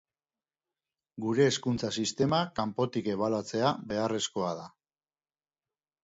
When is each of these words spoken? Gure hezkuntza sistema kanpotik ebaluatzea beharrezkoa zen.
Gure 1.25 1.43
hezkuntza 1.49 1.91
sistema 2.03 2.39
kanpotik 2.59 3.09
ebaluatzea 3.15 3.73
beharrezkoa 3.91 4.49
zen. 4.63 4.73